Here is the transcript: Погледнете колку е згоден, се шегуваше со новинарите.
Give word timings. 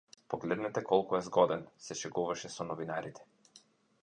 Погледнете 0.27 0.81
колку 0.91 1.19
е 1.19 1.21
згоден, 1.27 1.61
се 1.89 1.99
шегуваше 2.01 2.53
со 2.57 2.69
новинарите. 2.71 3.31